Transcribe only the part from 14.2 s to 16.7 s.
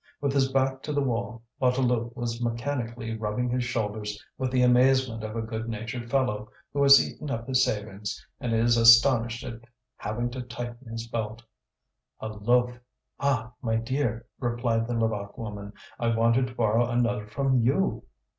replied the Levaque woman, "I wanted to